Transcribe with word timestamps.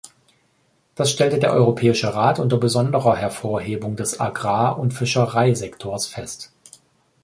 Das 0.95 1.11
stellte 1.11 1.37
der 1.37 1.53
Europäische 1.53 2.11
Rat 2.15 2.39
unter 2.39 2.57
besonderer 2.57 3.15
Hervorhebung 3.17 3.95
des 3.95 4.19
Agrar- 4.19 4.79
und 4.79 4.95
Fischereisektors 4.95 6.07
fest. 6.07 6.51